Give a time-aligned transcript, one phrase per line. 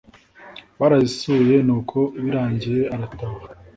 [0.79, 3.41] barazisuye nuko birangiye arataha